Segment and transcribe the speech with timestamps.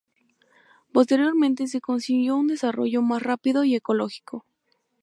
[0.91, 4.47] Posteriormente se consiguió un desarrollo más rápido y ecológico.